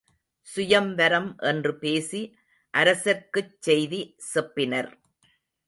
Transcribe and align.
சுயம்வரம் 0.47 1.39
என்று 1.41 1.77
பேசி 1.77 2.21
அரசர்க்குச் 2.73 3.55
செய்தி 3.59 4.01
செப்பினர். 4.33 4.91